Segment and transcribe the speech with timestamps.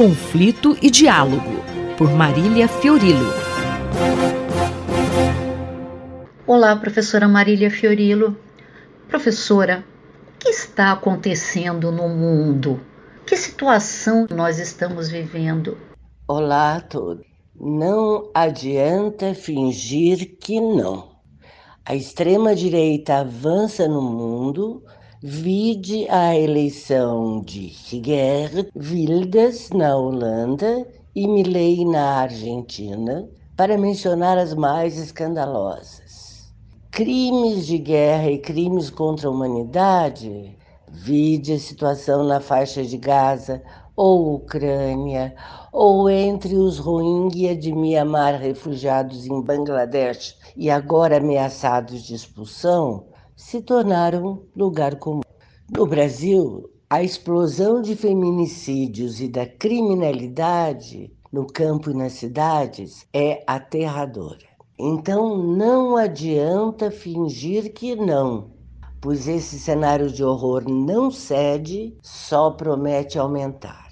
[0.00, 1.62] Conflito e Diálogo,
[1.98, 3.34] por Marília Fiorilo.
[6.46, 8.34] Olá, professora Marília Fiorilo.
[9.08, 9.84] Professora,
[10.26, 12.80] o que está acontecendo no mundo?
[13.26, 15.76] Que situação nós estamos vivendo?
[16.26, 17.26] Olá a todos.
[17.54, 21.10] Não adianta fingir que não.
[21.84, 24.82] A extrema-direita avança no mundo,
[25.22, 34.54] vide a eleição de Geert Wilders na Holanda e Milley na Argentina, para mencionar as
[34.54, 36.50] mais escandalosas.
[36.90, 40.56] Crimes de guerra e crimes contra a humanidade,
[40.88, 43.62] vide a situação na faixa de Gaza
[43.94, 45.34] ou Ucrânia,
[45.70, 53.09] ou entre os Rohingya de Mianmar refugiados em Bangladesh e agora ameaçados de expulsão,
[53.40, 55.22] se tornaram lugar comum.
[55.74, 63.42] No Brasil, a explosão de feminicídios e da criminalidade no campo e nas cidades é
[63.46, 64.46] aterradora.
[64.78, 68.50] Então não adianta fingir que não,
[69.00, 73.88] pois esse cenário de horror não cede, só promete aumentar.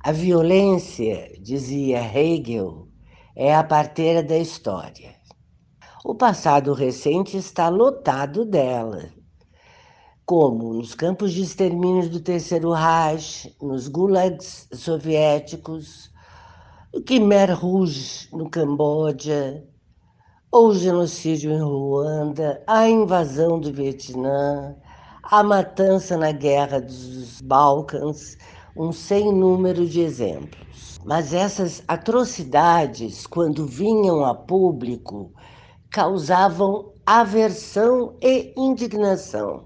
[0.00, 2.88] A violência, dizia Hegel,
[3.34, 5.15] é a parteira da história.
[6.08, 9.06] O passado recente está lotado dela,
[10.24, 16.08] como nos campos de extermínio do Terceiro Reich, nos gulags soviéticos,
[16.94, 19.64] o Khmer Rouge no Camboja,
[20.52, 24.76] ou o genocídio em Ruanda, a invasão do Vietnã,
[25.24, 28.38] a matança na guerra dos Balcãs,
[28.76, 31.00] um sem número de exemplos.
[31.04, 35.32] Mas essas atrocidades, quando vinham a público,
[35.96, 39.64] causavam aversão e indignação.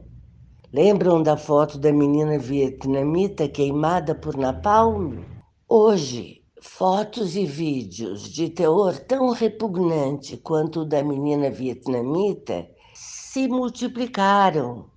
[0.72, 5.24] Lembram da foto da menina vietnamita queimada por napalm?
[5.68, 14.90] Hoje, Fotos e vídeos de teor tão repugnante quanto o da menina vietnamita se multiplicaram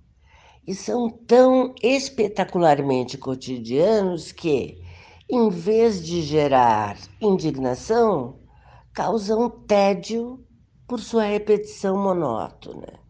[0.66, 4.78] e são tão espetacularmente cotidianos que,
[5.28, 8.38] em vez de gerar indignação,
[8.92, 10.44] causam tédio
[10.86, 13.00] por sua repetição monótona.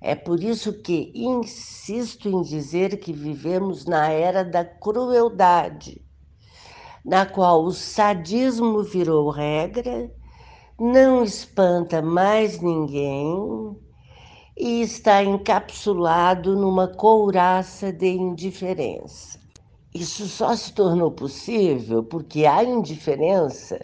[0.00, 6.02] É por isso que insisto em dizer que vivemos na era da crueldade
[7.04, 10.12] na qual o sadismo virou regra,
[10.78, 13.76] não espanta mais ninguém
[14.56, 19.38] e está encapsulado numa couraça de indiferença.
[19.94, 23.80] Isso só se tornou possível porque a indiferença,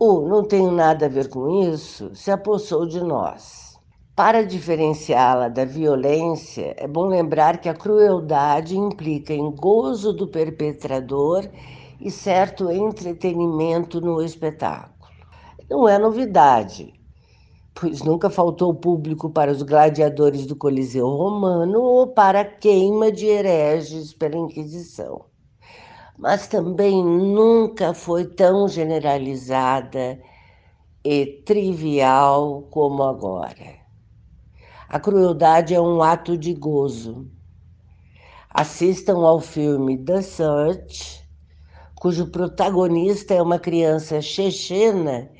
[0.00, 3.78] ou não tenho nada a ver com isso, se apossou de nós.
[4.16, 11.46] Para diferenciá-la da violência, é bom lembrar que a crueldade implica em gozo do perpetrador
[12.00, 14.94] e certo entretenimento no espetáculo.
[15.70, 16.94] Não é novidade,
[17.74, 23.26] pois nunca faltou público para os gladiadores do Coliseu Romano ou para a queima de
[23.26, 25.26] hereges pela Inquisição.
[26.20, 30.20] Mas também nunca foi tão generalizada
[31.02, 33.80] e trivial como agora.
[34.86, 37.26] A crueldade é um ato de gozo.
[38.50, 41.26] Assistam ao filme The Search
[41.94, 45.30] cujo protagonista é uma criança chechena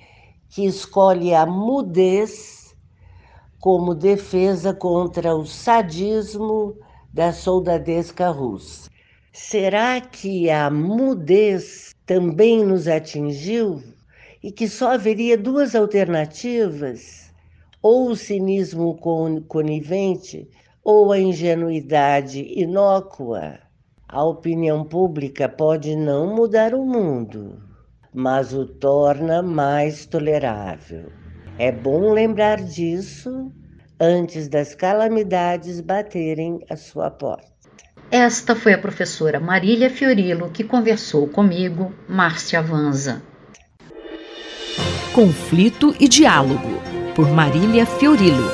[0.48, 2.74] que escolhe a mudez
[3.58, 6.74] como defesa contra o sadismo
[7.12, 8.89] da soldadesca russa.
[9.32, 13.80] Será que a mudez também nos atingiu
[14.42, 17.32] e que só haveria duas alternativas?
[17.80, 18.98] Ou o cinismo
[19.46, 20.50] conivente
[20.82, 23.60] ou a ingenuidade inócua?
[24.08, 27.62] A opinião pública pode não mudar o mundo,
[28.12, 31.12] mas o torna mais tolerável.
[31.56, 33.52] É bom lembrar disso
[34.00, 37.59] antes das calamidades baterem a sua porta.
[38.10, 43.22] Esta foi a professora Marília Fiorilo que conversou comigo, Márcia Vanza.
[45.12, 46.82] Conflito e Diálogo,
[47.14, 48.50] por Marília Fiorilo.